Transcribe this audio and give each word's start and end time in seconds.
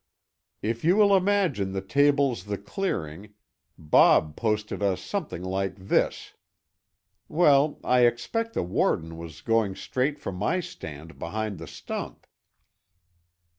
"If 0.63 0.83
you 0.83 0.95
will 0.95 1.15
imagine 1.15 1.73
the 1.73 1.81
table's 1.83 2.45
the 2.45 2.57
clearing, 2.57 3.35
Bob 3.77 4.35
posted 4.35 4.81
us 4.81 4.99
something 4.99 5.43
like 5.43 5.75
this. 5.75 6.33
Well, 7.27 7.79
I 7.83 8.07
expect 8.07 8.55
the 8.55 8.63
warden 8.63 9.15
was 9.15 9.41
going 9.41 9.75
straight 9.75 10.17
for 10.17 10.31
my 10.31 10.59
stand 10.59 11.19
behind 11.19 11.59
the 11.59 11.67
stump." 11.67 12.25